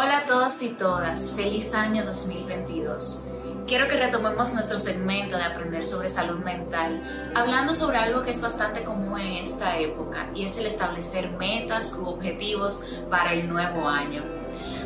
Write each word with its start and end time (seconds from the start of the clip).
Hola 0.00 0.18
a 0.18 0.26
todos 0.26 0.62
y 0.62 0.68
todas, 0.74 1.34
feliz 1.34 1.74
año 1.74 2.04
2022. 2.04 3.24
Quiero 3.66 3.88
que 3.88 3.96
retomemos 3.96 4.54
nuestro 4.54 4.78
segmento 4.78 5.36
de 5.36 5.42
aprender 5.42 5.84
sobre 5.84 6.08
salud 6.08 6.38
mental, 6.38 7.32
hablando 7.34 7.74
sobre 7.74 7.96
algo 7.98 8.22
que 8.22 8.30
es 8.30 8.40
bastante 8.40 8.84
común 8.84 9.18
en 9.18 9.38
esta 9.38 9.76
época 9.80 10.30
y 10.36 10.44
es 10.44 10.56
el 10.56 10.66
establecer 10.66 11.32
metas 11.32 11.98
u 12.00 12.06
objetivos 12.06 12.84
para 13.10 13.32
el 13.32 13.48
nuevo 13.48 13.88
año. 13.88 14.24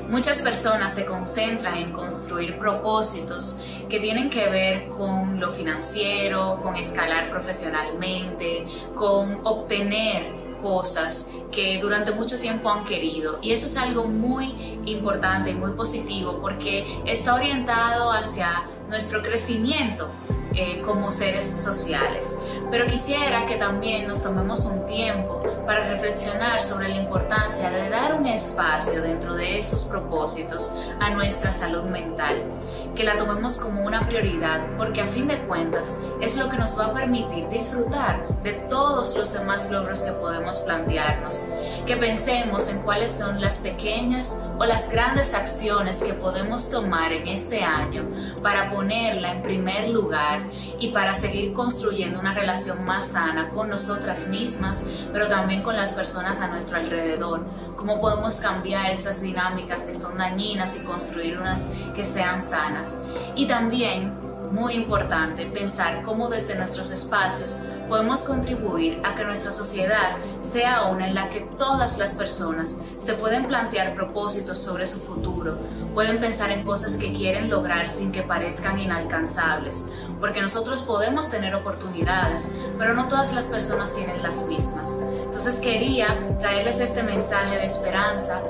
Muchas 0.09 0.38
personas 0.40 0.94
se 0.94 1.04
concentran 1.04 1.76
en 1.76 1.92
construir 1.92 2.58
propósitos 2.58 3.63
que 3.90 4.01
tienen 4.01 4.31
que 4.31 4.49
ver 4.49 4.88
con 4.88 5.38
lo 5.38 5.51
financiero, 5.51 6.58
con 6.63 6.76
escalar 6.76 7.29
profesionalmente, 7.29 8.67
con 8.94 9.40
obtener 9.44 10.42
cosas 10.63 11.31
que 11.51 11.78
durante 11.81 12.13
mucho 12.13 12.38
tiempo 12.38 12.71
han 12.71 12.85
querido. 12.85 13.38
Y 13.42 13.53
eso 13.53 13.67
es 13.67 13.76
algo 13.76 14.04
muy 14.04 14.78
importante 14.87 15.51
y 15.51 15.54
muy 15.54 15.72
positivo 15.72 16.38
porque 16.41 17.02
está 17.05 17.34
orientado 17.34 18.10
hacia 18.10 18.64
nuestro 18.88 19.22
crecimiento 19.22 20.09
eh, 20.55 20.83
como 20.84 21.10
seres 21.10 21.45
sociales. 21.45 22.38
Pero 22.70 22.86
quisiera 22.86 23.46
que 23.46 23.56
también 23.56 24.06
nos 24.06 24.22
tomemos 24.22 24.66
un 24.66 24.86
tiempo 24.86 25.42
para 25.66 25.88
reflexionar 25.88 26.60
sobre 26.60 26.88
la 26.88 26.97
importancia 26.97 27.70
de 27.70 27.88
dar 27.88 28.14
un 28.14 28.27
espacio 28.27 29.00
dentro 29.02 29.34
de 29.34 29.58
esos 29.58 29.84
propósitos 29.84 30.77
a 31.00 31.10
nuestra 31.10 31.52
salud 31.52 31.84
mental, 31.84 32.42
que 32.94 33.05
la 33.05 33.16
tomemos 33.16 33.60
como 33.60 33.83
una 33.86 34.06
prioridad 34.06 34.60
porque 34.77 35.00
a 35.00 35.06
fin 35.06 35.28
de 35.28 35.38
cuentas 35.47 35.98
es 36.20 36.36
lo 36.36 36.50
que 36.50 36.58
nos 36.58 36.78
va 36.78 36.86
a 36.86 36.92
permitir 36.92 37.48
disfrutar 37.48 38.27
de 38.42 38.52
los 39.02 39.33
demás 39.33 39.69
logros 39.69 40.02
que 40.02 40.12
podemos 40.12 40.61
plantearnos, 40.61 41.48
que 41.87 41.97
pensemos 41.97 42.69
en 42.70 42.83
cuáles 42.83 43.11
son 43.11 43.41
las 43.41 43.56
pequeñas 43.56 44.41
o 44.59 44.65
las 44.65 44.91
grandes 44.92 45.34
acciones 45.34 46.01
que 46.05 46.15
podemos 46.15 46.70
tomar 46.70 47.12
en 47.12 47.27
este 47.27 47.65
año 47.65 48.06
para 48.42 48.70
ponerla 48.70 49.33
en 49.33 49.42
primer 49.42 49.89
lugar 49.89 50.48
y 50.78 50.92
para 50.92 51.14
seguir 51.14 51.53
construyendo 51.53 52.20
una 52.20 52.33
relación 52.33 52.84
más 52.84 53.09
sana 53.09 53.48
con 53.48 53.69
nosotras 53.70 54.28
mismas, 54.28 54.84
pero 55.12 55.27
también 55.27 55.64
con 55.64 55.77
las 55.77 55.94
personas 55.94 56.41
a 56.41 56.47
nuestro 56.47 56.77
alrededor. 56.77 57.44
Cómo 57.77 58.00
podemos 58.00 58.37
cambiar 58.37 58.92
esas 58.92 59.20
dinámicas 59.20 59.87
que 59.87 59.97
son 59.97 60.16
dañinas 60.16 60.77
y 60.77 60.84
construir 60.84 61.41
unas 61.41 61.66
que 61.97 62.05
sean 62.05 62.41
sanas. 62.41 63.03
Y 63.34 63.47
también, 63.47 64.22
muy 64.53 64.75
importante, 64.75 65.47
pensar 65.47 66.03
cómo 66.03 66.28
desde 66.28 66.55
nuestros 66.55 66.91
espacios 66.91 67.58
podemos 67.89 68.20
contribuir 68.20 69.00
a 69.03 69.14
que 69.14 69.25
nuestra 69.25 69.50
sociedad 69.50 70.19
sea 70.41 70.84
una 70.91 71.09
en 71.09 71.14
la 71.14 71.31
que 71.31 71.41
todas 71.59 71.98
las 71.98 72.12
personas 72.14 72.83
se 72.98 73.14
pueden 73.14 73.47
plantear 73.47 73.94
propósitos 73.94 74.59
sobre 74.59 74.86
su 74.86 75.00
futuro, 75.00 75.56
pueden 75.94 76.20
pensar 76.20 76.50
en 76.50 76.64
cosas 76.64 76.98
que 76.98 77.14
quieren 77.14 77.48
lograr 77.48 77.89
sin 77.89 78.12
que 78.12 78.22
parezcan 78.22 78.78
inalcanzables, 78.78 79.91
porque 80.23 80.41
nosotros 80.41 80.83
podemos 80.83 81.28
tener 81.31 81.53
oportunidades, 81.53 82.55
pero 82.78 82.95
no 82.95 83.09
todas 83.09 83.34
las 83.34 83.47
personas 83.47 83.92
tienen 83.92 84.23
las 84.23 84.47
mismas. 84.47 84.89
Entonces 85.25 85.56
quería 85.56 86.17
traerles 86.39 86.78
este 86.78 87.03
mensaje 87.03 87.56
de 87.56 87.65
esperanza 87.65 88.41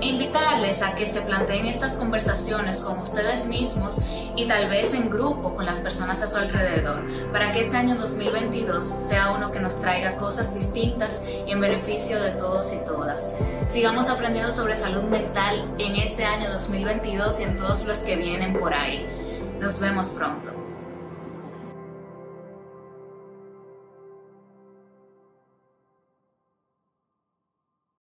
e 0.00 0.06
invitarles 0.06 0.80
a 0.80 0.94
que 0.94 1.06
se 1.06 1.20
planteen 1.20 1.66
estas 1.66 1.92
conversaciones 1.98 2.80
con 2.80 3.00
ustedes 3.00 3.44
mismos 3.44 4.00
y 4.34 4.48
tal 4.48 4.70
vez 4.70 4.94
en 4.94 5.10
grupo 5.10 5.54
con 5.54 5.66
las 5.66 5.80
personas 5.80 6.22
a 6.22 6.26
su 6.26 6.38
alrededor, 6.38 7.02
para 7.30 7.52
que 7.52 7.60
este 7.60 7.76
año 7.76 7.96
2022 7.96 8.82
sea 8.82 9.32
uno 9.32 9.52
que 9.52 9.60
nos 9.60 9.78
traiga 9.82 10.16
cosas 10.16 10.54
distintas 10.54 11.22
y 11.46 11.50
en 11.50 11.60
beneficio 11.60 12.18
de 12.22 12.30
todos 12.30 12.72
y 12.72 12.82
todas. 12.86 13.30
Sigamos 13.66 14.08
aprendiendo 14.08 14.50
sobre 14.50 14.74
salud 14.74 15.02
mental 15.02 15.70
en 15.76 15.96
este 15.96 16.24
año 16.24 16.50
2022 16.50 17.40
y 17.40 17.42
en 17.42 17.58
todos 17.58 17.86
los 17.86 17.98
que 17.98 18.16
vienen 18.16 18.54
por 18.58 18.72
ahí. 18.72 19.06
Nos 19.60 19.78
vemos 19.80 20.06
pronto. 20.08 20.63